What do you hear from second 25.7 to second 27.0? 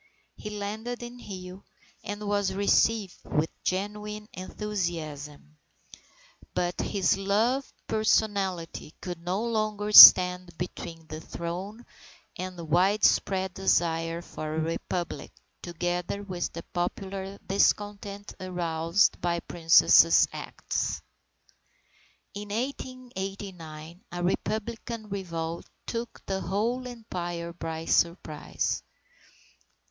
took the whole